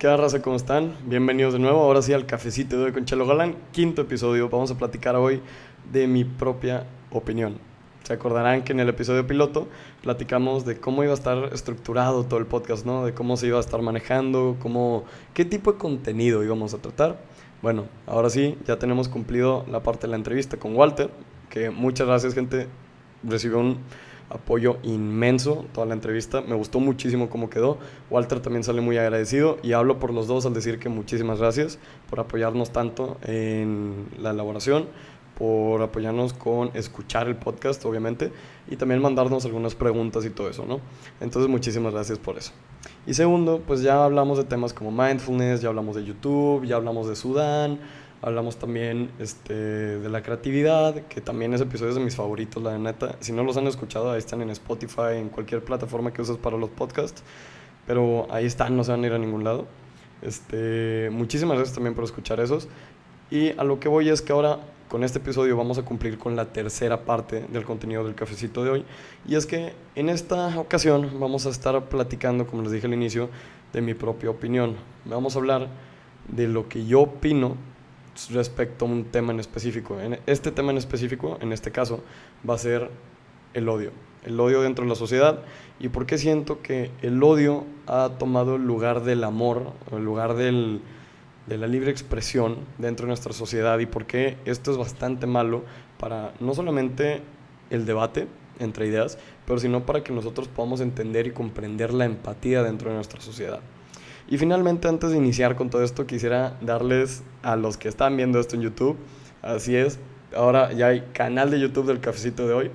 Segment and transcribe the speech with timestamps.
[0.00, 0.40] ¿Qué raza?
[0.40, 0.96] ¿Cómo están?
[1.04, 1.78] Bienvenidos de nuevo.
[1.78, 3.54] Ahora sí al cafecito de hoy con Chelo Galán.
[3.70, 4.48] Quinto episodio.
[4.48, 5.42] Vamos a platicar hoy
[5.92, 7.58] de mi propia opinión.
[8.04, 9.68] Se acordarán que en el episodio piloto
[10.00, 13.04] platicamos de cómo iba a estar estructurado todo el podcast, ¿no?
[13.04, 17.20] De cómo se iba a estar manejando, cómo, qué tipo de contenido íbamos a tratar.
[17.60, 21.10] Bueno, ahora sí, ya tenemos cumplido la parte de la entrevista con Walter,
[21.50, 22.68] que muchas gracias, gente.
[23.22, 23.80] Recibió un
[24.30, 26.40] apoyo inmenso toda la entrevista.
[26.40, 27.78] Me gustó muchísimo cómo quedó.
[28.10, 31.78] Walter también sale muy agradecido y hablo por los dos al decir que muchísimas gracias
[32.08, 34.86] por apoyarnos tanto en la elaboración,
[35.36, 38.32] por apoyarnos con escuchar el podcast, obviamente,
[38.68, 40.80] y también mandarnos algunas preguntas y todo eso, ¿no?
[41.20, 42.52] Entonces, muchísimas gracias por eso.
[43.06, 47.08] Y segundo, pues ya hablamos de temas como mindfulness, ya hablamos de YouTube, ya hablamos
[47.08, 47.80] de Sudán,
[48.22, 53.16] Hablamos también este, de la creatividad, que también ese episodio de mis favoritos, la neta.
[53.20, 56.58] Si no los han escuchado, ahí están en Spotify, en cualquier plataforma que uses para
[56.58, 57.22] los podcasts.
[57.86, 59.66] Pero ahí están, no se van a ir a ningún lado.
[60.20, 62.68] Este, muchísimas gracias también por escuchar esos.
[63.30, 66.36] Y a lo que voy es que ahora con este episodio vamos a cumplir con
[66.36, 68.84] la tercera parte del contenido del cafecito de hoy.
[69.26, 73.30] Y es que en esta ocasión vamos a estar platicando, como les dije al inicio,
[73.72, 74.76] de mi propia opinión.
[75.06, 75.68] Vamos a hablar
[76.28, 77.56] de lo que yo opino
[78.30, 80.00] respecto a un tema en específico.
[80.00, 82.02] En este tema en específico, en este caso,
[82.48, 82.90] va a ser
[83.54, 83.92] el odio.
[84.24, 85.40] El odio dentro de la sociedad
[85.78, 90.34] y por qué siento que el odio ha tomado el lugar del amor, el lugar
[90.34, 90.82] del,
[91.46, 95.64] de la libre expresión dentro de nuestra sociedad y por qué esto es bastante malo
[95.98, 97.22] para no solamente
[97.70, 98.26] el debate
[98.58, 99.16] entre ideas,
[99.46, 103.60] pero sino para que nosotros podamos entender y comprender la empatía dentro de nuestra sociedad.
[104.30, 108.38] Y finalmente, antes de iniciar con todo esto, quisiera darles a los que están viendo
[108.38, 108.96] esto en YouTube,
[109.42, 109.98] así es,
[110.36, 112.70] ahora ya hay canal de YouTube del cafecito de hoy.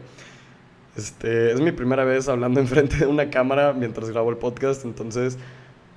[0.98, 5.38] Este, es mi primera vez hablando enfrente de una cámara mientras grabo el podcast, entonces,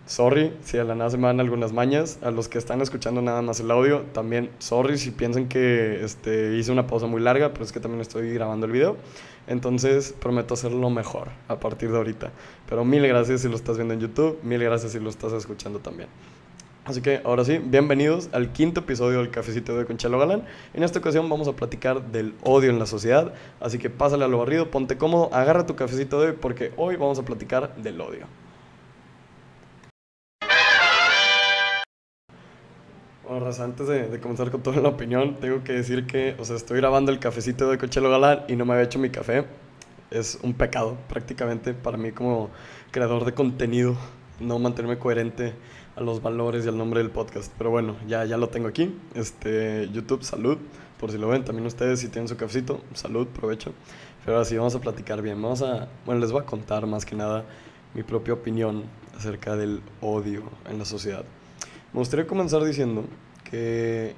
[0.08, 2.18] sorry si a la nada se me dan algunas mañas.
[2.22, 6.56] A los que están escuchando nada más el audio, también sorry si piensan que este,
[6.56, 8.96] hice una pausa muy larga, pero es que también estoy grabando el video.
[9.46, 12.32] Entonces prometo hacerlo mejor a partir de ahorita.
[12.68, 15.78] Pero mil gracias si lo estás viendo en YouTube, mil gracias si lo estás escuchando
[15.78, 16.08] también.
[16.84, 20.44] Así que ahora sí, bienvenidos al quinto episodio del Cafecito de Conchelo Galán.
[20.72, 23.34] En esta ocasión vamos a platicar del odio en la sociedad.
[23.60, 26.96] Así que pásale a lo barrido, ponte cómodo, agarra tu cafecito de hoy porque hoy
[26.96, 28.26] vamos a platicar del odio.
[33.28, 36.56] Bueno, Raza, antes de, comenzar con toda la opinión, tengo que decir que, o sea,
[36.56, 39.44] estoy grabando el cafecito de Cochelo Galán y no me había hecho mi café.
[40.10, 42.48] Es un pecado, prácticamente, para mí como
[42.90, 43.98] creador de contenido,
[44.40, 45.52] no mantenerme coherente
[45.94, 47.52] a los valores y al nombre del podcast.
[47.58, 48.98] Pero bueno, ya, ya lo tengo aquí.
[49.14, 50.56] Este, YouTube, salud,
[50.98, 51.44] por si lo ven.
[51.44, 53.74] También ustedes, si tienen su cafecito, salud, provecho.
[54.24, 55.42] Pero ahora sí, vamos a platicar bien.
[55.42, 57.44] Vamos a, bueno, les voy a contar más que nada
[57.92, 58.84] mi propia opinión
[59.14, 61.26] acerca del odio en la sociedad.
[61.92, 63.04] Me gustaría comenzar diciendo
[63.50, 64.14] que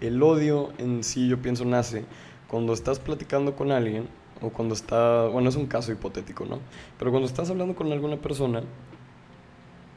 [0.00, 2.04] el odio en sí yo pienso nace
[2.48, 4.08] cuando estás platicando con alguien
[4.40, 6.60] o cuando está, bueno, es un caso hipotético, ¿no?
[6.98, 8.62] Pero cuando estás hablando con alguna persona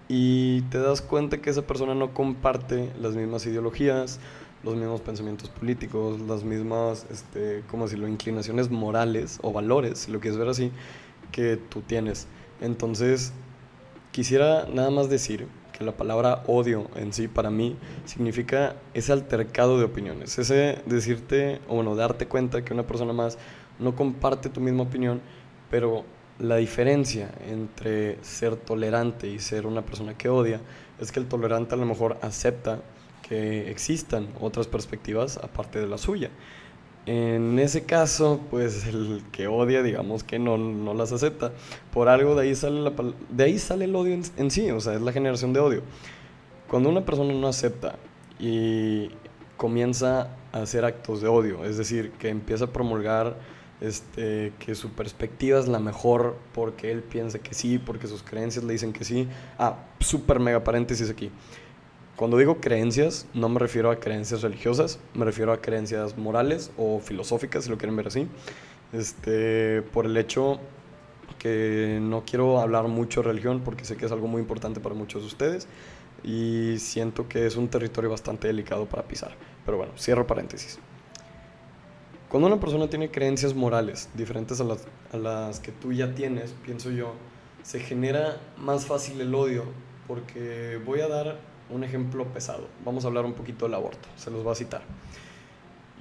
[0.08, 4.20] y te das cuenta que esa persona no comparte las mismas ideologías,
[4.64, 10.20] los mismos pensamientos políticos, las mismas, este, ¿cómo decirlo?, inclinaciones morales o valores, si lo
[10.20, 10.72] quieres ver así,
[11.32, 12.28] que tú tienes.
[12.60, 13.34] Entonces,
[14.12, 15.48] quisiera nada más decir
[15.82, 17.76] la palabra odio en sí para mí
[18.06, 23.38] significa ese altercado de opiniones, ese decirte, o bueno, darte cuenta que una persona más
[23.80, 25.22] no comparte tu misma opinión,
[25.70, 26.04] pero
[26.40, 30.60] la diferencia entre ser tolerante y ser una persona que odia
[31.00, 32.82] es que el tolerante a lo mejor acepta
[33.22, 36.30] que existan otras perspectivas aparte de la suya.
[37.08, 41.52] En ese caso, pues el que odia, digamos que no, no las acepta.
[41.92, 42.94] Por algo de ahí sale, la,
[43.30, 45.82] de ahí sale el odio en, sí, o sea, es la generación de odio.
[46.68, 47.96] Cuando una persona no acepta
[48.40, 49.10] y
[49.58, 53.36] comienza a hacer actos de odio, es decir, que empieza a promulgar
[53.82, 58.64] este, que su perspectiva es la mejor porque él piensa que sí, porque sus creencias
[58.64, 59.28] le dicen que sí.
[59.58, 61.32] Ah, súper mega paréntesis aquí.
[62.22, 67.00] Cuando digo creencias, no me refiero a creencias religiosas, me refiero a creencias morales o
[67.00, 68.28] filosóficas, si lo quieren ver así.
[68.94, 70.60] Este, por el hecho
[71.40, 74.94] que no quiero hablar mucho de religión porque sé que es algo muy importante para
[74.94, 75.68] muchos de ustedes
[76.24, 79.32] y siento que es un territorio bastante delicado para pisar.
[79.66, 80.78] Pero bueno, cierro paréntesis.
[82.30, 86.54] Cuando una persona tiene creencias morales diferentes a las, a las que tú ya tienes,
[86.64, 87.16] pienso yo,
[87.64, 89.64] se genera más fácil el odio
[90.08, 92.68] porque voy a dar un ejemplo pesado.
[92.86, 94.82] Vamos a hablar un poquito del aborto, se los voy a citar.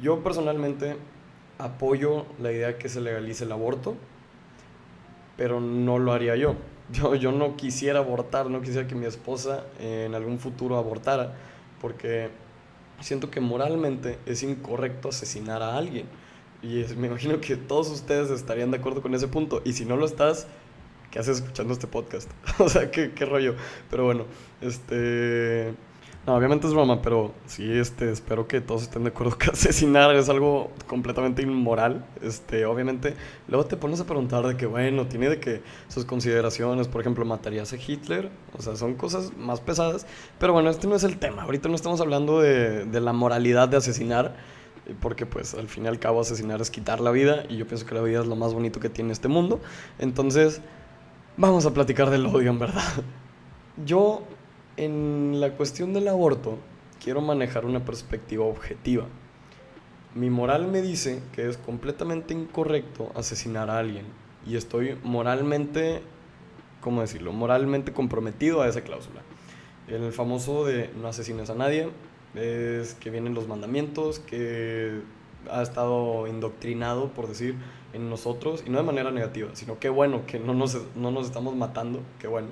[0.02, 0.96] Yo personalmente
[1.58, 3.96] apoyo la idea que se legalice el aborto,
[5.36, 6.56] pero no lo haría yo,
[7.18, 11.34] yo no quisiera abortar, no quisiera que mi esposa en algún futuro abortara,
[11.80, 12.30] porque
[13.00, 16.06] siento que moralmente es incorrecto asesinar a alguien.
[16.62, 19.62] Y me imagino que todos ustedes estarían de acuerdo con ese punto.
[19.64, 20.46] Y si no lo estás,
[21.10, 22.30] ¿qué haces escuchando este podcast?
[22.58, 23.54] o sea, ¿qué, ¿qué, rollo.
[23.90, 24.24] Pero bueno,
[24.60, 25.74] este...
[26.26, 30.14] No, obviamente es broma, pero sí, este, espero que todos estén de acuerdo que asesinar
[30.14, 32.04] es algo completamente inmoral.
[32.20, 33.14] Este, obviamente,
[33.48, 37.24] luego te pones a preguntar de que, bueno, tiene de que sus consideraciones, por ejemplo,
[37.24, 38.30] ¿matarías a Hitler?
[38.56, 40.06] O sea, son cosas más pesadas.
[40.38, 41.44] Pero bueno, este no es el tema.
[41.44, 44.36] Ahorita no estamos hablando de, de la moralidad de asesinar
[45.00, 47.86] porque pues al fin y al cabo asesinar es quitar la vida y yo pienso
[47.86, 49.60] que la vida es lo más bonito que tiene este mundo.
[49.98, 50.60] Entonces,
[51.36, 53.04] vamos a platicar del odio en verdad.
[53.84, 54.22] Yo
[54.76, 56.58] en la cuestión del aborto
[57.02, 59.06] quiero manejar una perspectiva objetiva.
[60.14, 64.06] Mi moral me dice que es completamente incorrecto asesinar a alguien
[64.46, 66.02] y estoy moralmente,
[66.80, 67.32] ¿cómo decirlo?
[67.32, 69.22] Moralmente comprometido a esa cláusula.
[69.88, 71.90] El famoso de no asesines a nadie,
[72.34, 75.00] es que vienen los mandamientos, que
[75.50, 77.56] ha estado indoctrinado, por decir,
[77.92, 81.26] en nosotros, y no de manera negativa, sino que bueno, que no nos, no nos
[81.26, 82.48] estamos matando, que bueno.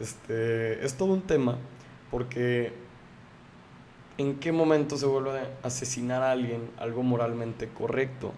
[0.00, 1.56] Este, es todo un tema,
[2.10, 2.72] porque
[4.18, 8.32] en qué momento se vuelve asesinar a alguien algo moralmente correcto.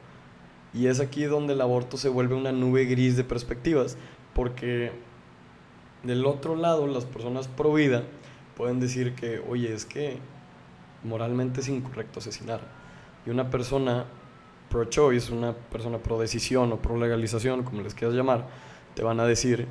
[0.75, 3.97] Y es aquí donde el aborto se vuelve una nube gris de perspectivas,
[4.35, 4.93] porque
[6.03, 8.05] del otro lado las personas pro vida
[8.57, 10.19] pueden decir que, oye, es que
[11.05, 12.78] moralmente es incorrecto asesinar.
[13.29, 14.07] Y una persona
[14.71, 18.47] pro-choice, una persona pro-decisión o pro-legalización, como les quieras llamar,
[18.95, 19.67] te van a decir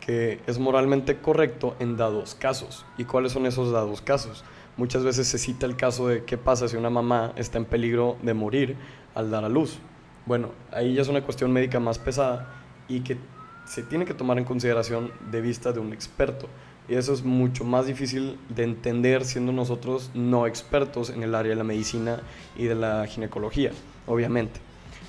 [0.00, 2.84] que es moralmente correcto en dados casos.
[2.98, 4.44] ¿Y cuáles son esos dados casos?
[4.76, 8.18] Muchas veces se cita el caso de qué pasa si una mamá está en peligro
[8.20, 8.76] de morir
[9.14, 9.78] al dar a luz.
[10.26, 12.52] Bueno, ahí ya es una cuestión médica más pesada
[12.86, 13.16] y que
[13.64, 16.50] se tiene que tomar en consideración de vista de un experto.
[16.88, 21.50] Y eso es mucho más difícil de entender siendo nosotros no expertos en el área
[21.50, 22.20] de la medicina
[22.56, 23.70] y de la ginecología,
[24.06, 24.60] obviamente.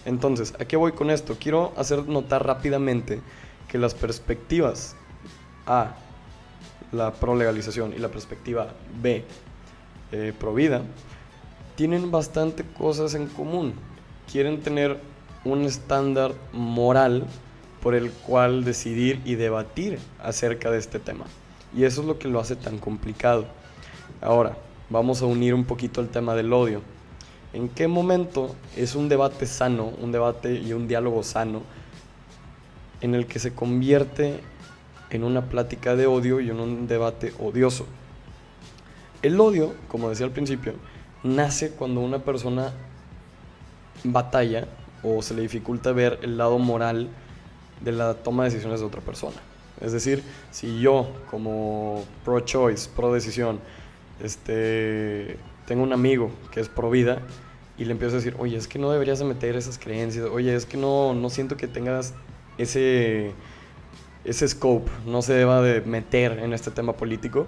[0.06, 1.36] Entonces, ¿a qué voy con esto?
[1.39, 3.22] Quiero hacer notar rápidamente
[3.68, 4.95] que las perspectivas
[5.66, 5.95] A,
[6.92, 9.25] la pro-legalización, y la perspectiva B,
[10.12, 10.83] eh, pro-vida,
[11.75, 13.74] tienen bastante cosas en común.
[14.31, 15.00] Quieren tener
[15.44, 17.25] un estándar moral
[17.81, 21.25] por el cual decidir y debatir acerca de este tema.
[21.75, 23.45] Y eso es lo que lo hace tan complicado.
[24.22, 24.57] Ahora,
[24.89, 26.81] vamos a unir un poquito el tema del odio.
[27.54, 31.62] ¿En qué momento es un debate sano, un debate y un diálogo sano,
[33.01, 34.39] en el que se convierte
[35.10, 37.86] en una plática de odio y en un debate odioso?
[39.22, 40.74] El odio, como decía al principio,
[41.24, 42.72] nace cuando una persona
[44.04, 44.68] batalla
[45.04, 47.10] o se le dificulta ver el lado moral
[47.81, 49.38] de la toma de decisiones de otra persona.
[49.81, 53.60] Es decir, si yo como pro-choice, pro-decisión,
[54.24, 55.38] este,
[55.68, 57.22] tengo un amigo que es pro-vida
[57.77, 60.56] y le empiezo a decir, oye, es que no deberías de meter esas creencias, oye,
[60.56, 62.13] es que no, no siento que tengas
[62.57, 63.31] ese,
[64.24, 67.48] ese scope, no se deba de meter en este tema político,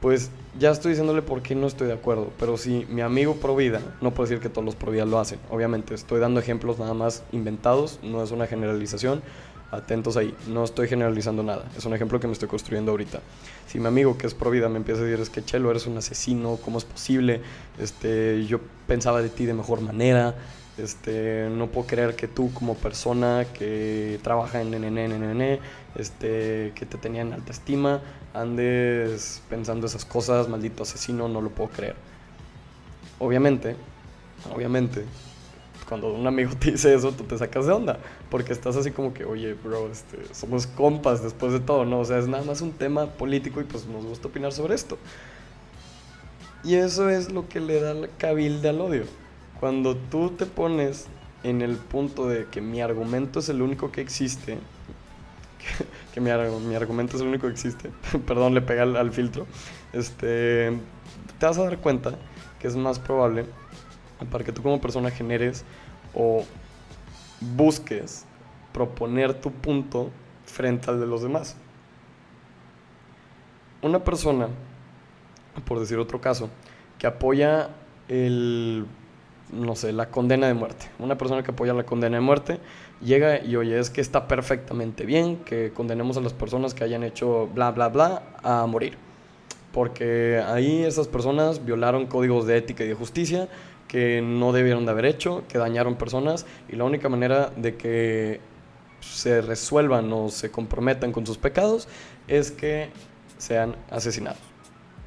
[0.00, 2.30] pues ya estoy diciéndole por qué no estoy de acuerdo.
[2.38, 5.18] Pero si mi amigo pro vida, no puedo decir que todos los pro vida lo
[5.18, 9.22] hacen, obviamente estoy dando ejemplos nada más inventados, no es una generalización,
[9.72, 10.34] atentos ahí.
[10.46, 11.64] No estoy generalizando nada.
[11.76, 13.20] Es un ejemplo que me estoy construyendo ahorita.
[13.66, 15.86] Si mi amigo que es pro vida me empieza a decir, es que Chelo, eres
[15.86, 17.40] un asesino, ¿cómo es posible?
[17.78, 20.34] Este, yo pensaba de ti de mejor manera.
[20.78, 25.58] Este, no puedo creer que tú como persona que trabaja en NNN,
[25.96, 28.00] este, que te tenía en alta estima,
[28.32, 31.96] andes pensando esas cosas, maldito asesino, no lo puedo creer.
[33.18, 33.76] Obviamente,
[34.54, 35.04] obviamente,
[35.92, 37.98] cuando un amigo te dice eso, tú te sacas de onda,
[38.30, 42.00] porque estás así como que, oye, bro, este, somos compas después de todo, ¿no?
[42.00, 44.96] O sea, es nada más un tema político y pues nos gusta opinar sobre esto.
[46.64, 49.04] Y eso es lo que le da la cabilde al odio.
[49.60, 51.08] Cuando tú te pones
[51.42, 54.58] en el punto de que mi argumento es el único que existe,
[56.14, 57.90] que, mi, mi, argumento es el único que existe,
[58.26, 59.46] perdón, le pega al, al filtro,
[59.92, 60.72] este,
[61.38, 62.14] te vas a dar cuenta
[62.58, 63.44] que es más probable
[64.30, 65.64] para que tú como persona generes
[66.14, 66.44] o
[67.40, 68.24] busques
[68.72, 70.10] proponer tu punto
[70.44, 71.56] frente al de los demás.
[73.82, 74.48] Una persona,
[75.64, 76.48] por decir otro caso,
[76.98, 77.70] que apoya
[78.08, 78.86] el,
[79.52, 80.86] no sé, la condena de muerte.
[80.98, 82.60] Una persona que apoya la condena de muerte
[83.00, 87.02] llega y oye, es que está perfectamente bien que condenemos a las personas que hayan
[87.02, 88.96] hecho bla, bla, bla a morir.
[89.72, 93.48] Porque ahí esas personas violaron códigos de ética y de justicia
[93.92, 98.40] que no debieron de haber hecho, que dañaron personas y la única manera de que
[99.00, 101.88] se resuelvan o se comprometan con sus pecados
[102.26, 102.88] es que
[103.36, 104.40] sean asesinados.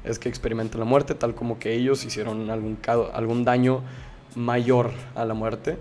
[0.04, 2.78] Es que experimenten la muerte tal como que ellos hicieron algún,
[3.12, 3.82] algún daño
[4.36, 5.78] mayor a la muerte.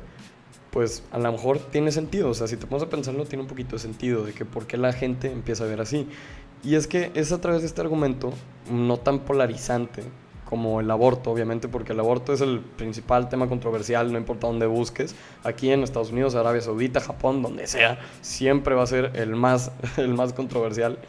[0.71, 2.29] Pues a lo mejor tiene sentido.
[2.29, 4.65] O sea, si te pones a pensarlo, tiene un poquito de sentido de que por
[4.65, 6.07] qué la gente empieza a ver así.
[6.63, 8.33] Y es que es a través de este argumento,
[8.71, 10.01] no tan polarizante,
[10.45, 14.67] como el aborto, obviamente, porque el aborto es el principal tema controversial, no importa dónde
[14.67, 15.15] busques.
[15.43, 19.71] Aquí en Estados Unidos, Arabia Saudita, Japón, donde sea, siempre va a ser el más,
[19.97, 20.99] el más controversial.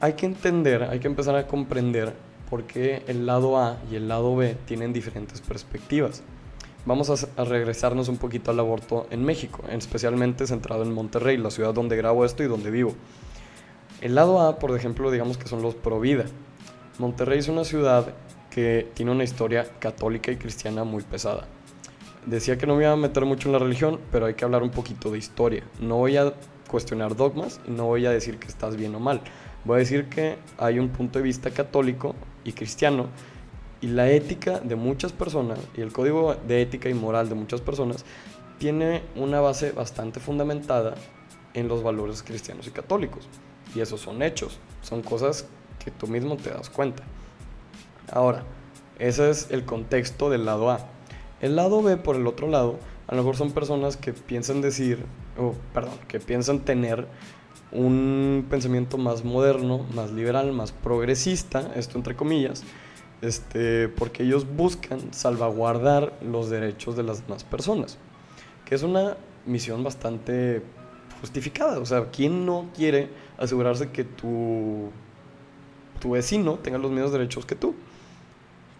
[0.00, 2.14] Hay que entender, hay que empezar a comprender
[2.48, 6.22] por qué el lado A y el lado B tienen diferentes perspectivas.
[6.86, 11.50] Vamos a, a regresarnos un poquito al aborto en México, especialmente centrado en Monterrey, la
[11.50, 12.94] ciudad donde grabo esto y donde vivo.
[14.00, 16.24] El lado A, por ejemplo, digamos que son los pro vida
[16.98, 18.14] Monterrey es una ciudad
[18.50, 21.46] que tiene una historia católica y cristiana muy pesada.
[22.26, 24.62] Decía que no me iba a meter mucho en la religión, pero hay que hablar
[24.62, 25.64] un poquito de historia.
[25.80, 26.34] No voy a
[26.68, 29.22] cuestionar dogmas y no voy a decir que estás bien o mal.
[29.64, 33.06] Voy a decir que hay un punto de vista católico y cristiano
[33.80, 37.60] y la ética de muchas personas y el código de ética y moral de muchas
[37.60, 38.04] personas
[38.58, 40.94] tiene una base bastante fundamentada
[41.54, 43.26] en los valores cristianos y católicos.
[43.74, 45.46] Y esos son hechos, son cosas
[45.82, 47.02] que tú mismo te das cuenta.
[48.12, 48.44] Ahora,
[48.98, 50.80] ese es el contexto del lado A.
[51.40, 55.04] El lado B, por el otro lado, a lo mejor son personas que piensan decir,
[55.38, 57.08] o perdón, que piensan tener
[57.72, 62.62] un pensamiento más moderno, más liberal, más progresista, esto entre comillas,
[63.22, 67.98] este, porque ellos buscan salvaguardar los derechos de las demás personas,
[68.64, 70.62] que es una misión bastante
[71.20, 71.78] justificada.
[71.78, 74.90] O sea, ¿quién no quiere asegurarse que tu
[76.00, 77.74] tu vecino tenga los mismos derechos que tú.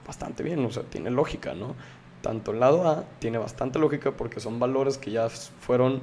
[0.06, 1.74] Bastante bien, o sea, tiene lógica, ¿no?
[2.22, 6.00] Tanto el lado A tiene bastante lógica porque son valores que ya fueron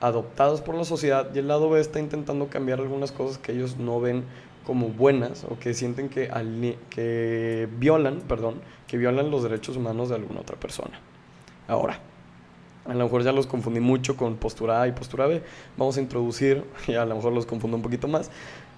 [0.00, 3.76] adoptados por la sociedad y el lado B está intentando cambiar algunas cosas que ellos
[3.76, 4.24] no ven
[4.66, 6.30] como buenas o que sienten que,
[6.90, 10.98] que violan, perdón, que violan los derechos humanos de alguna otra persona.
[11.68, 12.00] Ahora,
[12.86, 15.42] a lo mejor ya los confundí mucho con postura A y postura B.
[15.76, 18.30] Vamos a introducir, y a lo mejor los confundo un poquito más,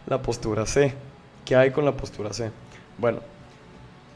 [0.06, 0.94] la postura C.
[1.46, 2.50] ¿Qué hay con la postura C?
[2.98, 3.20] Bueno,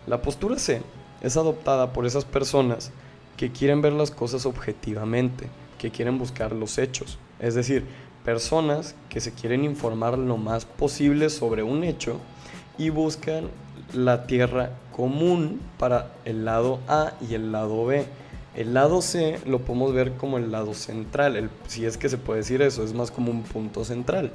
[0.08, 0.82] la postura C
[1.20, 2.90] es adoptada por esas personas
[3.37, 5.46] que quieren ver las cosas objetivamente,
[5.78, 7.18] que quieren buscar los hechos.
[7.38, 7.87] Es decir,
[8.25, 12.18] personas que se quieren informar lo más posible sobre un hecho
[12.76, 13.44] y buscan
[13.94, 18.06] la tierra común para el lado A y el lado B.
[18.56, 22.40] El lado C lo podemos ver como el lado central, si es que se puede
[22.40, 24.32] decir eso, es más como un punto central.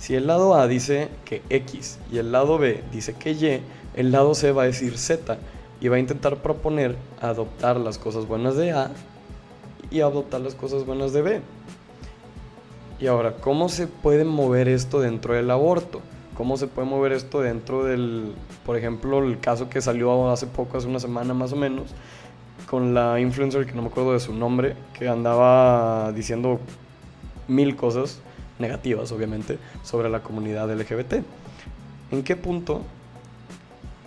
[0.00, 3.60] Si el lado A dice que X y el lado B dice que Y,
[3.94, 5.36] el lado C va a decir Z
[5.78, 8.90] y va a intentar proponer adoptar las cosas buenas de A
[9.90, 11.40] y adoptar las cosas buenas de B.
[12.98, 16.00] Y ahora, ¿cómo se puede mover esto dentro del aborto?
[16.34, 18.32] ¿Cómo se puede mover esto dentro del,
[18.64, 21.90] por ejemplo, el caso que salió hace poco, hace una semana más o menos,
[22.70, 26.58] con la influencer que no me acuerdo de su nombre, que andaba diciendo
[27.48, 28.22] mil cosas
[28.60, 31.14] negativas, obviamente, sobre la comunidad LGBT.
[32.10, 32.82] ¿En qué punto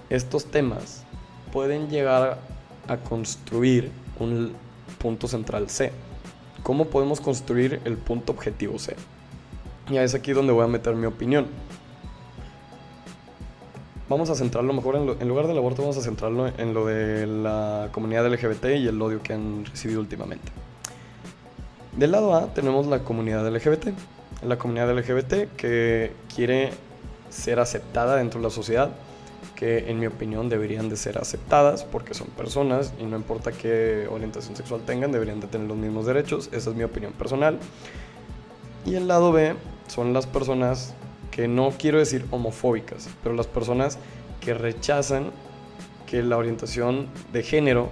[0.10, 1.04] estos temas
[1.52, 2.40] pueden llegar
[2.88, 4.54] a construir un
[5.00, 5.92] punto central C?
[6.64, 8.96] ¿Cómo podemos construir el punto objetivo C?
[9.90, 11.48] Y es aquí donde voy a meter mi opinión.
[14.08, 17.26] Vamos a centrarlo mejor en, en lugar del aborto, vamos a centrarlo en lo de
[17.26, 20.52] la comunidad LGBT y el odio que han recibido últimamente.
[21.98, 23.90] Del lado A tenemos la comunidad LGBT,
[24.46, 26.72] la comunidad LGBT que quiere
[27.30, 28.92] ser aceptada dentro de la sociedad,
[29.56, 34.08] que en mi opinión deberían de ser aceptadas porque son personas y no importa qué
[34.10, 37.60] orientación sexual tengan, deberían de tener los mismos derechos, esa es mi opinión personal.
[38.86, 39.56] Y el lado B
[39.88, 40.94] son las personas
[41.32, 43.98] que no quiero decir homofóbicas, pero las personas
[44.42, 45.32] que rechazan
[46.06, 47.90] que la orientación de género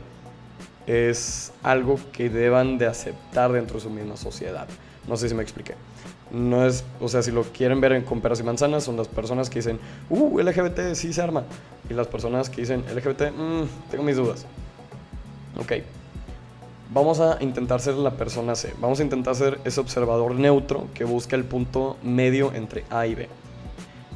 [0.85, 4.67] es algo que deban de aceptar dentro de su misma sociedad.
[5.07, 5.75] No sé si me expliqué
[6.31, 9.07] no es, o sea, si lo quieren ver en con peras y manzanas, son las
[9.07, 9.79] personas que dicen,
[10.09, 11.43] uh, LGBT sí se arma.
[11.89, 14.45] Y las personas que dicen, LGBT, mmm, tengo mis dudas.
[15.59, 15.73] Ok.
[16.93, 18.73] Vamos a intentar ser la persona C.
[18.79, 23.15] Vamos a intentar ser ese observador neutro que busca el punto medio entre A y
[23.15, 23.29] B.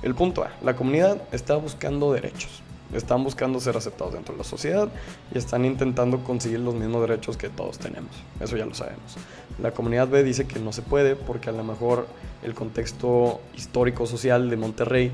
[0.04, 0.51] El punto A.
[0.62, 4.89] La comunidad está buscando derechos están buscando ser aceptados dentro de la sociedad
[5.34, 8.12] y están intentando conseguir los mismos derechos que todos tenemos.
[8.39, 9.15] Eso ya lo sabemos.
[9.62, 12.08] La comunidad B dice que no se puede porque a lo mejor
[12.44, 15.12] el contexto histórico-social de Monterrey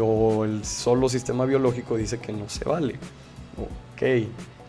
[0.00, 2.94] o el solo sistema biológico dice que no se vale.
[3.56, 4.02] Ok,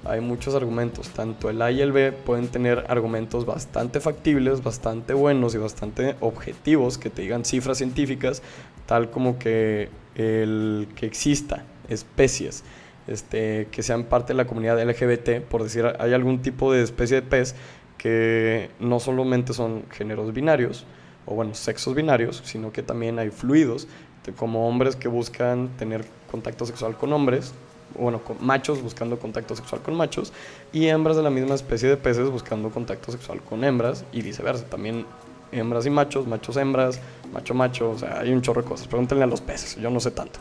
[0.06, 1.10] hay muchos argumentos.
[1.10, 6.16] Tanto el A y el B pueden tener argumentos bastante factibles, bastante buenos y bastante
[6.22, 8.42] objetivos que te digan cifras científicas,
[8.86, 12.64] tal como que el que exista especies
[13.08, 17.22] este, que sean parte de la comunidad LGBT, por decir, hay algún tipo de especie
[17.22, 17.56] de pez
[17.98, 20.86] que no solamente son géneros binarios,
[21.26, 23.88] o bueno, sexos binarios, sino que también hay fluidos,
[24.36, 27.54] como hombres que buscan tener contacto sexual con hombres,
[27.98, 30.34] bueno, con machos buscando contacto sexual con machos,
[30.74, 34.66] y hembras de la misma especie de peces buscando contacto sexual con hembras, y viceversa,
[34.66, 35.06] también
[35.54, 37.00] hembras y machos, machos hembras,
[37.32, 38.88] macho macho, o sea, hay un chorro de cosas.
[38.88, 40.40] Pregúntenle a los peces, yo no sé tanto.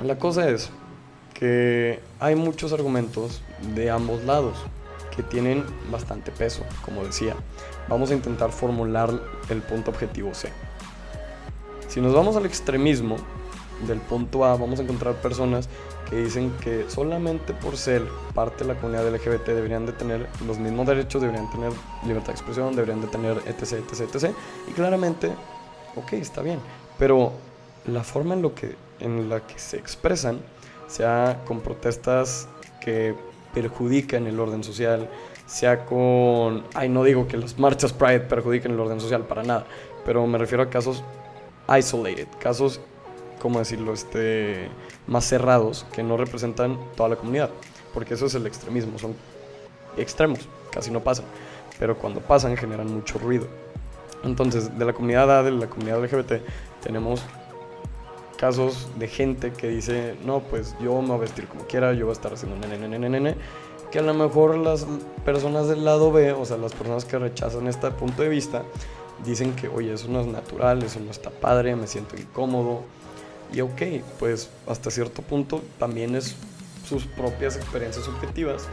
[0.00, 0.70] La cosa es
[1.34, 3.42] que hay muchos argumentos
[3.74, 4.56] de ambos lados
[5.14, 7.34] que tienen bastante peso, como decía.
[7.88, 9.10] Vamos a intentar formular
[9.48, 10.52] el punto objetivo C.
[11.88, 13.16] Si nos vamos al extremismo
[13.86, 15.68] del punto A, vamos a encontrar personas
[16.08, 18.02] que dicen que solamente por ser
[18.34, 21.72] parte de la comunidad LGBT deberían de tener los mismos derechos, deberían tener
[22.06, 24.30] libertad de expresión, deberían de tener etc, etc, etc.
[24.68, 25.32] Y claramente,
[25.96, 26.60] ok, está bien,
[26.98, 27.32] pero
[27.86, 30.40] la forma en, lo que, en la que se expresan,
[30.86, 32.48] sea con protestas
[32.80, 33.14] que
[33.54, 35.08] perjudican el orden social,
[35.46, 36.64] sea con...
[36.74, 39.66] Ay, no digo que las marchas Pride perjudiquen el orden social, para nada,
[40.04, 41.02] pero me refiero a casos
[41.68, 42.80] isolated, casos,
[43.40, 44.68] ¿cómo decirlo?, este,
[45.06, 47.50] más cerrados, que no representan toda la comunidad,
[47.94, 49.14] porque eso es el extremismo, son
[49.96, 50.40] extremos,
[50.70, 51.24] casi no pasan,
[51.78, 53.46] pero cuando pasan generan mucho ruido.
[54.24, 56.42] Entonces, de la comunidad A, de la comunidad LGBT,
[56.82, 57.22] tenemos
[58.38, 62.06] casos de gente que dice, no, pues yo me voy a vestir como quiera, yo
[62.06, 63.34] voy a estar haciendo nene, nene, nene,
[63.90, 64.86] que a lo mejor las
[65.24, 68.62] personas del lado B, o sea, las personas que rechazan este punto de vista,
[69.24, 72.82] dicen que, oye, eso no es natural, eso no está padre, me siento incómodo.
[73.52, 73.82] Y ok,
[74.18, 76.36] pues hasta cierto punto también es
[76.88, 78.68] sus propias experiencias subjetivas.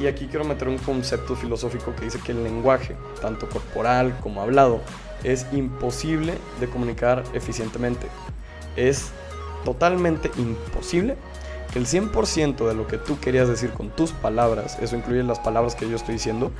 [0.00, 4.40] Y aquí quiero meter un concepto filosófico que dice que el lenguaje, tanto corporal como
[4.40, 4.80] hablado,
[5.22, 8.08] es imposible de comunicar eficientemente
[8.76, 9.10] es
[9.64, 11.16] totalmente imposible
[11.72, 15.38] que el 100% de lo que tú querías decir con tus palabras, eso incluye las
[15.38, 16.52] palabras que yo estoy diciendo,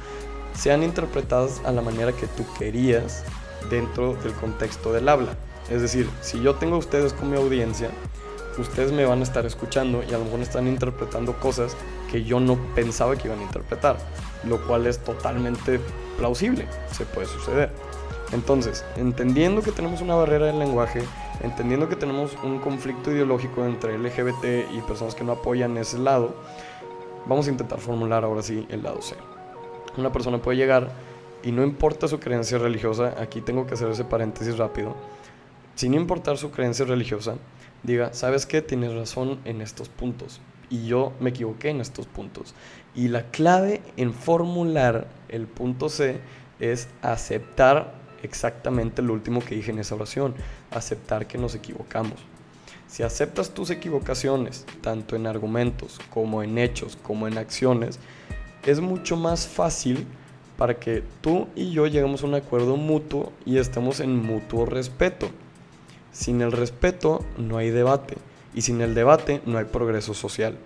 [0.54, 3.24] sean interpretadas a la manera que tú querías
[3.70, 5.36] dentro del contexto del habla.
[5.70, 7.90] Es decir, si yo tengo a ustedes como audiencia,
[8.58, 11.76] ustedes me van a estar escuchando y a lo mejor están interpretando cosas
[12.10, 13.96] que yo no pensaba que iban a interpretar,
[14.44, 15.80] lo cual es totalmente
[16.18, 17.70] plausible, se puede suceder.
[18.32, 21.02] Entonces, entendiendo que tenemos una barrera del lenguaje,
[21.40, 26.34] entendiendo que tenemos un conflicto ideológico entre LGBT y personas que no apoyan ese lado,
[27.26, 29.16] vamos a intentar formular ahora sí el lado C.
[29.96, 30.90] Una persona puede llegar
[31.42, 34.94] y no importa su creencia religiosa, aquí tengo que hacer ese paréntesis rápido,
[35.74, 37.36] sin importar su creencia religiosa,
[37.82, 38.62] diga, ¿sabes qué?
[38.62, 40.40] Tienes razón en estos puntos
[40.70, 42.54] y yo me equivoqué en estos puntos.
[42.94, 46.20] Y la clave en formular el punto C
[46.60, 50.34] es aceptar exactamente lo último que dije en esa oración,
[50.70, 52.20] aceptar que nos equivocamos.
[52.88, 57.98] Si aceptas tus equivocaciones, tanto en argumentos como en hechos, como en acciones,
[58.66, 60.06] es mucho más fácil
[60.58, 65.30] para que tú y yo lleguemos a un acuerdo mutuo y estemos en mutuo respeto.
[66.12, 68.18] Sin el respeto no hay debate
[68.54, 70.58] y sin el debate no hay progreso social.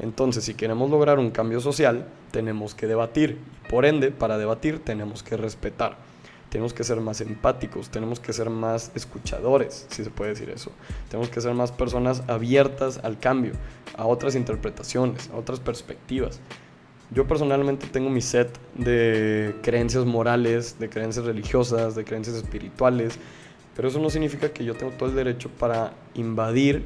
[0.00, 3.38] Entonces, si queremos lograr un cambio social, tenemos que debatir.
[3.70, 6.07] Por ende, para debatir tenemos que respetar
[6.50, 10.72] tenemos que ser más empáticos, tenemos que ser más escuchadores, si se puede decir eso.
[11.10, 13.52] Tenemos que ser más personas abiertas al cambio,
[13.96, 16.40] a otras interpretaciones, a otras perspectivas.
[17.10, 23.18] Yo personalmente tengo mi set de creencias morales, de creencias religiosas, de creencias espirituales,
[23.74, 26.84] pero eso no significa que yo tengo todo el derecho para invadir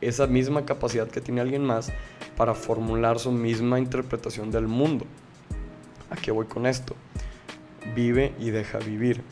[0.00, 1.92] esa misma capacidad que tiene alguien más
[2.36, 5.04] para formular su misma interpretación del mundo.
[6.10, 6.96] ¿A qué voy con esto?
[7.94, 9.22] Vive y deja vivir.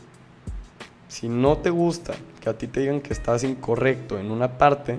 [1.09, 4.99] Si no te gusta que a ti te digan que estás incorrecto en una parte,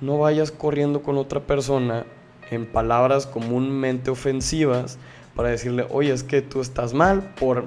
[0.00, 2.06] no vayas corriendo con otra persona
[2.50, 4.98] en palabras comúnmente ofensivas
[5.34, 7.66] para decirle, oye, es que tú estás mal por...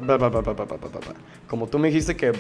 [1.48, 2.32] Como tú me dijiste que...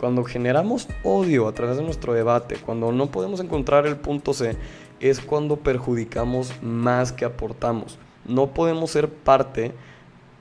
[0.00, 4.56] Cuando generamos odio a través de nuestro debate, cuando no podemos encontrar el punto C,
[4.98, 7.98] es cuando perjudicamos más que aportamos.
[8.26, 9.72] No podemos ser parte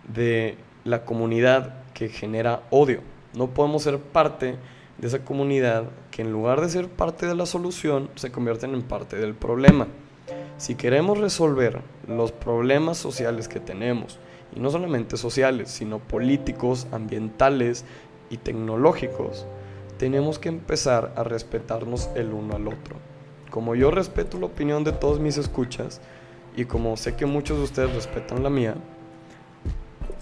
[0.07, 3.01] de la comunidad que genera odio.
[3.33, 4.57] No podemos ser parte
[4.97, 8.83] de esa comunidad que en lugar de ser parte de la solución se convierten en
[8.83, 9.87] parte del problema.
[10.57, 14.19] Si queremos resolver los problemas sociales que tenemos,
[14.55, 17.85] y no solamente sociales, sino políticos, ambientales
[18.29, 19.47] y tecnológicos,
[19.97, 22.97] tenemos que empezar a respetarnos el uno al otro.
[23.49, 26.01] como yo respeto la opinión de todos mis escuchas
[26.57, 28.73] y como sé que muchos de ustedes respetan la mía,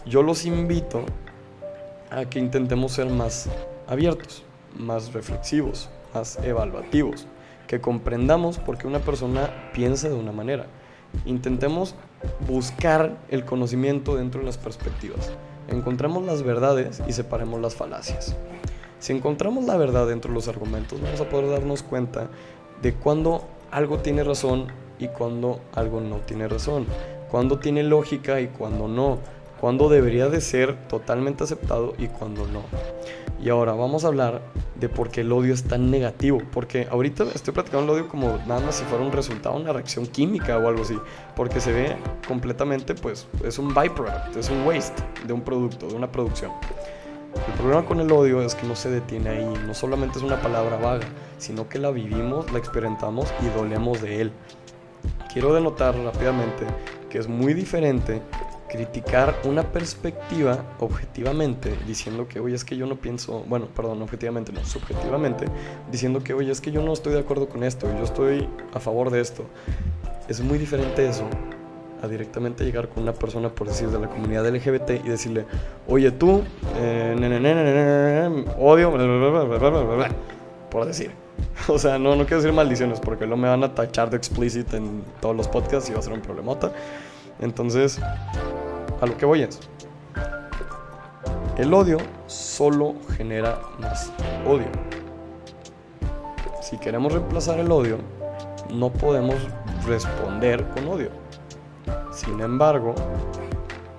[0.06, 1.04] yo los invito
[2.10, 3.50] a que intentemos ser más
[3.88, 4.44] abiertos,
[4.78, 7.28] más reflexivos, más evaluativos,
[7.68, 10.66] que comprendamos por qué una persona piensa de una manera.
[11.26, 11.96] Intentemos
[12.48, 15.32] buscar el conocimiento dentro de las perspectivas.
[15.68, 18.36] Encontremos las verdades y separemos las falacias.
[19.00, 22.30] Si encontramos la verdad dentro de los argumentos, vamos a poder darnos cuenta
[22.82, 24.68] de cuándo algo tiene razón
[25.00, 26.86] y cuándo algo no tiene razón,
[27.30, 29.18] cuándo tiene lógica y cuándo no,
[29.62, 32.64] cuándo debería de ser totalmente aceptado y cuándo no.
[33.40, 34.42] Y ahora vamos a hablar
[34.76, 36.40] de por qué el odio es tan negativo.
[36.52, 40.08] Porque ahorita estoy platicando el odio como nada más si fuera un resultado, una reacción
[40.08, 40.98] química o algo así.
[41.36, 41.96] Porque se ve
[42.28, 46.52] completamente, pues, es un byproduct, es un waste de un producto, de una producción.
[47.48, 50.42] El problema con el odio es que no se detiene ahí, no solamente es una
[50.42, 54.32] palabra vaga, sino que la vivimos, la experimentamos y dolemos de él.
[55.32, 56.66] Quiero denotar rápidamente
[57.10, 58.22] que es muy diferente
[58.72, 64.54] criticar una perspectiva objetivamente, diciendo que, oye, es que yo no pienso, bueno, perdón, objetivamente,
[64.54, 65.46] no, subjetivamente,
[65.92, 68.80] diciendo que, oye, es que yo no estoy de acuerdo con esto, yo estoy a
[68.80, 69.44] favor de esto.
[70.30, 71.26] Es muy diferente eso
[72.02, 75.46] a directamente llegar con una persona, por decir, de la comunidad LGBT y decirle,
[75.88, 76.42] oye, tú,
[78.58, 78.92] odio,
[80.70, 81.12] por decir.
[81.68, 84.74] O sea, no, no quiero decir maldiciones porque luego me van a tachar de explicit
[84.74, 86.72] en todos los podcasts y va a ser un problemota.
[87.40, 88.00] Entonces,
[89.02, 89.60] a lo que voy es,
[91.58, 94.12] el odio solo genera más
[94.48, 94.68] odio.
[96.62, 97.98] Si queremos reemplazar el odio,
[98.72, 99.36] no podemos
[99.86, 101.10] responder con odio.
[102.14, 102.94] Sin embargo,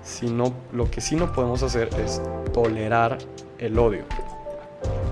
[0.01, 2.21] si no, lo que sí no podemos hacer es
[2.53, 3.17] tolerar
[3.59, 4.03] el odio.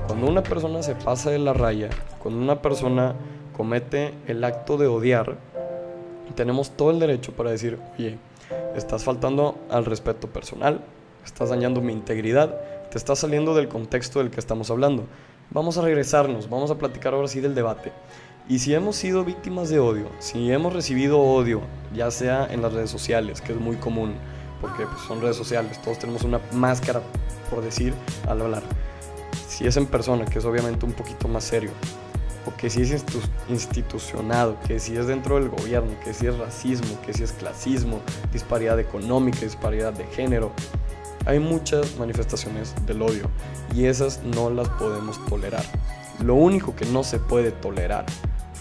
[0.08, 3.14] Cuando una persona se pasa de la raya, cuando una persona
[3.56, 5.38] comete el acto de odiar,
[6.36, 8.18] tenemos todo el derecho para decir, oye,
[8.76, 10.82] estás faltando al respeto personal,
[11.26, 12.56] estás dañando mi integridad,
[12.90, 15.06] te estás saliendo del contexto del que estamos hablando.
[15.50, 17.92] Vamos a regresarnos, vamos a platicar ahora sí del debate.
[18.48, 21.62] Y si hemos sido víctimas de odio, si hemos recibido odio,
[21.94, 24.14] ya sea en las redes sociales, que es muy común,
[24.60, 27.02] porque pues, son redes sociales, todos tenemos una máscara,
[27.50, 27.94] por decir,
[28.28, 28.64] al hablar.
[29.48, 31.72] Si es en persona, que es obviamente un poquito más serio,
[32.46, 33.04] o que si es
[33.50, 38.00] institucionado, que si es dentro del gobierno, que si es racismo, que si es clasismo,
[38.32, 40.52] disparidad económica, disparidad de género.
[41.26, 43.30] Hay muchas manifestaciones del odio
[43.76, 45.64] y esas no las podemos tolerar.
[46.24, 48.06] Lo único que no se puede tolerar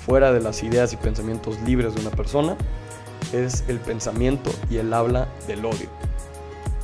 [0.05, 2.57] fuera de las ideas y pensamientos libres de una persona
[3.33, 5.89] es el pensamiento y el habla del odio.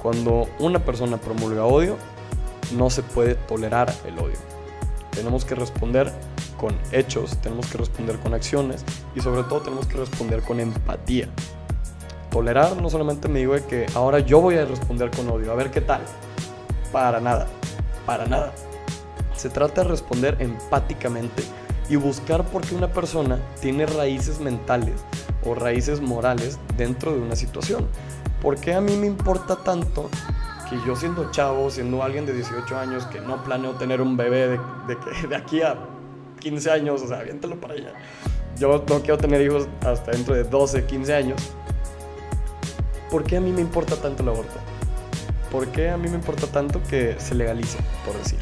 [0.02, 1.96] Cuando una persona promulga odio,
[2.76, 4.36] no se puede tolerar el odio.
[5.10, 6.12] Tenemos que responder
[6.56, 11.28] con hechos, tenemos que responder con acciones y sobre todo tenemos que responder con empatía.
[12.30, 15.54] Tolerar no solamente me digo de que ahora yo voy a responder con odio, a
[15.54, 16.02] ver qué tal.
[16.92, 17.46] Para nada,
[18.04, 18.52] para nada.
[19.36, 21.42] Se trata de responder empáticamente
[21.88, 25.04] y buscar por qué una persona tiene raíces mentales
[25.44, 27.86] o raíces morales dentro de una situación.
[28.42, 30.10] ¿Por qué a mí me importa tanto
[30.68, 34.48] que yo siendo chavo, siendo alguien de 18 años que no planeo tener un bebé
[34.48, 35.76] de, de, de aquí a
[36.46, 37.92] 15 años, o sea, aviéntalo para allá.
[38.56, 41.42] Yo no quiero tener hijos hasta dentro de 12, 15 años.
[43.10, 44.54] ¿Por qué a mí me importa tanto el aborto?
[45.50, 48.38] ¿Por qué a mí me importa tanto que se legalice, por decir?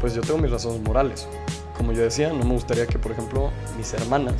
[0.00, 1.28] Pues yo tengo mis razones morales.
[1.76, 4.36] Como yo decía, no me gustaría que, por ejemplo, mis hermanas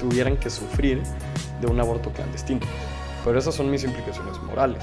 [0.00, 1.02] tuvieran que sufrir
[1.60, 2.60] de un aborto clandestino.
[3.22, 4.82] Pero esas son mis implicaciones morales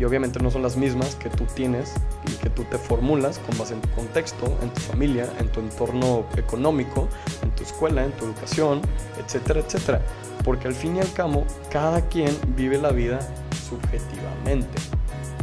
[0.00, 1.92] y obviamente no son las mismas que tú tienes
[2.26, 5.60] y que tú te formulas con base en tu contexto, en tu familia, en tu
[5.60, 7.06] entorno económico,
[7.42, 8.80] en tu escuela, en tu educación,
[9.22, 10.00] etcétera, etcétera.
[10.42, 13.20] Porque al fin y al cabo, cada quien vive la vida
[13.68, 14.80] subjetivamente.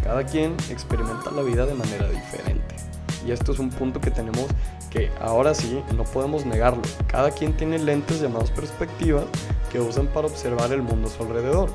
[0.04, 2.76] Cada quien experimenta la vida de manera diferente.
[3.28, 4.48] Y esto es un punto que tenemos
[4.90, 6.82] que ahora sí no podemos negarlo.
[7.08, 9.26] Cada quien tiene lentes llamados perspectivas
[9.72, 11.70] que usan para observar el mundo a su alrededor.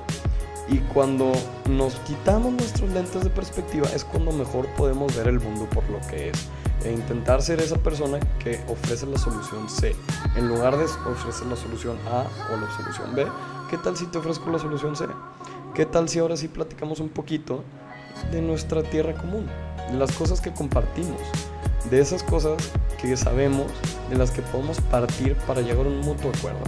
[0.73, 1.33] Y cuando
[1.69, 6.01] nos quitamos nuestros lentes de perspectiva es cuando mejor podemos ver el mundo por lo
[6.09, 6.49] que es.
[6.83, 9.95] E intentar ser esa persona que ofrece la solución C.
[10.35, 13.27] En lugar de ofrecer la solución A o la solución B,
[13.69, 15.05] ¿qué tal si te ofrezco la solución C?
[15.75, 17.65] ¿Qué tal si ahora sí platicamos un poquito
[18.31, 19.47] de nuestra tierra común?
[19.91, 21.21] De las cosas que compartimos.
[21.91, 22.57] De esas cosas
[22.99, 23.71] que sabemos,
[24.09, 26.63] de las que podemos partir para llegar a un mutuo acuerdo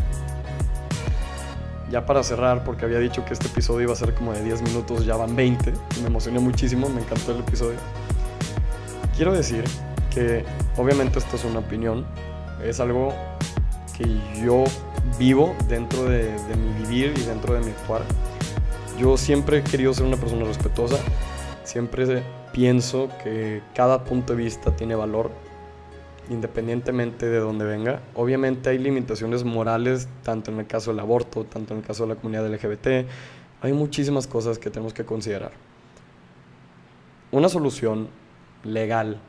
[1.95, 4.63] ya para cerrar, porque había dicho que este episodio iba a ser como de 10
[4.63, 5.73] minutos, ya van 20.
[6.01, 7.79] Me emocioné muchísimo, me encantó el episodio.
[9.17, 9.63] Quiero decir
[10.13, 10.45] que
[10.77, 12.05] obviamente esto es una opinión,
[12.65, 13.15] es algo
[13.97, 14.05] que
[14.45, 14.65] yo
[15.21, 18.03] vivo dentro de, de mi vivir y dentro de mi actuar.
[18.99, 20.97] Yo siempre he querido ser una persona respetuosa,
[21.63, 25.31] siempre pienso que cada punto de vista tiene valor,
[26.31, 28.01] independientemente de dónde venga.
[28.15, 32.15] Obviamente hay limitaciones morales, tanto en el caso del aborto, tanto en el caso de
[32.15, 33.09] la comunidad LGBT.
[33.63, 35.53] Hay muchísimas cosas que tenemos que considerar.
[37.33, 38.09] Una solución
[38.63, 39.21] legal,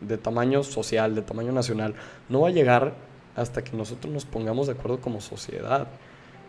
[0.00, 1.94] de tamaño social, de tamaño nacional,
[2.28, 2.94] no va a llegar
[3.36, 5.88] hasta que nosotros nos pongamos de acuerdo como sociedad.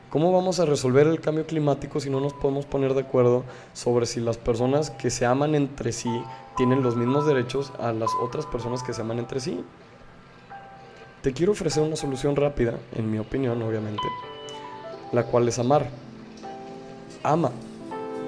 [0.10, 3.44] ¿Cómo vamos a resolver el cambio climático si no nos podemos poner de acuerdo
[3.74, 6.10] sobre si las personas que se aman entre sí
[6.58, 9.64] tienen los mismos derechos a las otras personas que se aman entre sí?
[11.22, 14.02] Te quiero ofrecer una solución rápida, en mi opinión, obviamente,
[15.12, 15.88] la cual es amar.
[17.22, 17.52] Ama.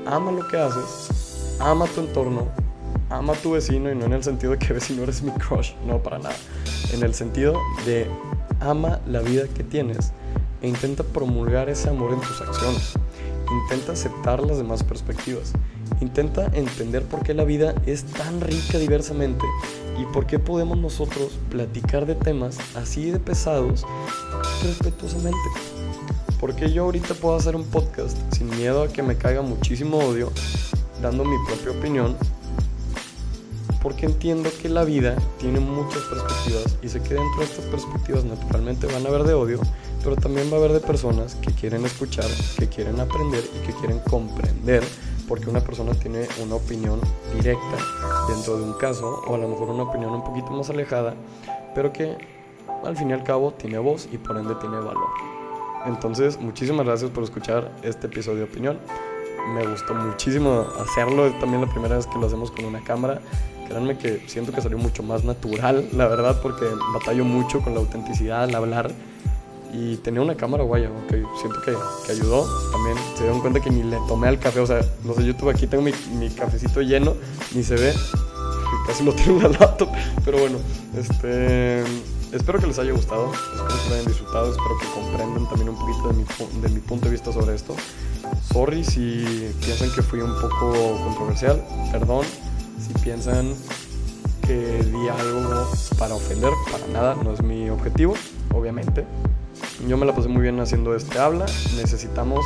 [0.05, 2.47] Ama lo que haces, ama tu entorno,
[3.09, 5.73] ama a tu vecino y no en el sentido de que vecino eres mi crush,
[5.87, 6.35] no para nada.
[6.93, 7.55] En el sentido
[7.87, 8.05] de
[8.59, 10.13] ama la vida que tienes
[10.61, 12.93] e intenta promulgar ese amor en tus acciones.
[13.63, 15.53] Intenta aceptar las demás perspectivas.
[15.99, 19.45] Intenta entender por qué la vida es tan rica diversamente
[19.99, 23.85] y por qué podemos nosotros platicar de temas así de pesados
[24.63, 25.37] respetuosamente.
[26.39, 30.31] Porque yo ahorita puedo hacer un podcast sin miedo a que me caiga muchísimo odio,
[31.01, 32.15] dando mi propia opinión
[33.81, 38.23] porque entiendo que la vida tiene muchas perspectivas y sé que dentro de estas perspectivas
[38.23, 39.59] naturalmente van a haber de odio,
[40.03, 42.25] pero también va a haber de personas que quieren escuchar,
[42.57, 44.83] que quieren aprender y que quieren comprender
[45.27, 46.99] porque una persona tiene una opinión
[47.35, 47.77] directa
[48.27, 51.15] dentro de un caso o a lo mejor una opinión un poquito más alejada,
[51.73, 52.17] pero que
[52.83, 55.07] al fin y al cabo tiene voz y por ende tiene valor.
[55.85, 58.79] Entonces, muchísimas gracias por escuchar este episodio de opinión.
[59.55, 63.21] Me gustó muchísimo hacerlo, es también la primera vez que lo hacemos con una cámara
[63.71, 67.79] Créanme que siento que salió mucho más natural, la verdad, porque batallo mucho con la
[67.79, 68.91] autenticidad al hablar.
[69.73, 71.73] Y tenía una cámara guaya, ok, siento que,
[72.05, 72.45] que, ayudó.
[72.71, 75.49] También se dieron cuenta que ni le tomé al café, o sea, no sé, YouTube
[75.49, 77.15] aquí tengo mi, mi cafecito lleno,
[77.53, 77.93] ni se ve,
[78.85, 79.89] casi lo en la laptop.
[80.25, 80.57] Pero bueno,
[80.97, 81.83] este,
[82.31, 85.77] espero que les haya gustado, espero que lo hayan disfrutado, espero que comprendan también un
[85.77, 87.75] poquito de mi, de mi punto de vista sobre esto.
[88.51, 92.25] Sorry si piensan que fui un poco controversial, perdón
[92.81, 93.53] si piensan
[94.45, 98.15] que di algo para ofender, para nada, no es mi objetivo,
[98.53, 99.05] obviamente.
[99.87, 101.45] Yo me la pasé muy bien haciendo este habla.
[101.75, 102.45] Necesitamos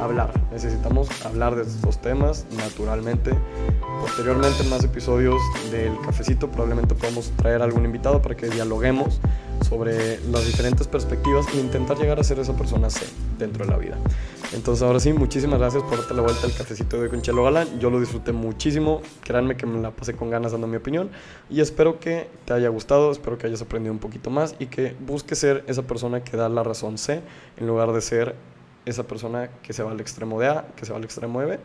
[0.00, 3.32] hablar, necesitamos hablar de estos temas naturalmente.
[4.00, 9.20] Posteriormente en más episodios del cafecito probablemente podamos traer algún invitado para que dialoguemos
[9.62, 13.06] sobre las diferentes perspectivas e intentar llegar a ser esa persona C
[13.38, 13.98] dentro de la vida.
[14.52, 17.80] Entonces ahora sí, muchísimas gracias por darte la vuelta al cafecito de Conchelo Galán.
[17.80, 19.02] Yo lo disfruté muchísimo.
[19.22, 21.10] Créanme que me la pasé con ganas dando mi opinión.
[21.50, 24.94] Y espero que te haya gustado, espero que hayas aprendido un poquito más y que
[25.06, 27.20] busques ser esa persona que da la razón C
[27.56, 28.36] en lugar de ser
[28.86, 31.46] esa persona que se va al extremo de A, que se va al extremo de
[31.46, 31.60] B.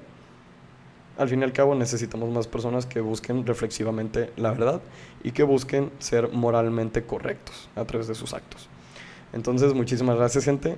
[1.19, 4.81] Al fin y al cabo necesitamos más personas que busquen reflexivamente la verdad
[5.21, 8.69] y que busquen ser moralmente correctos a través de sus actos.
[9.33, 10.77] Entonces, muchísimas gracias gente.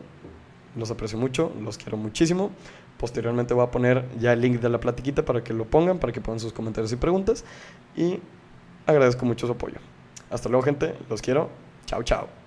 [0.75, 2.49] Los aprecio mucho, los quiero muchísimo.
[2.97, 6.11] Posteriormente voy a poner ya el link de la platiquita para que lo pongan, para
[6.11, 7.45] que pongan sus comentarios y preguntas.
[7.95, 8.19] Y
[8.87, 9.77] agradezco mucho su apoyo.
[10.31, 11.51] Hasta luego gente, los quiero.
[11.85, 12.40] Chao, chao.